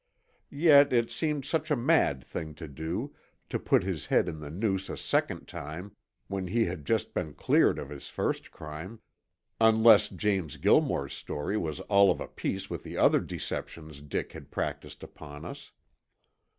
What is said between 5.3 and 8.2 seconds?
time when he had just been cleared of his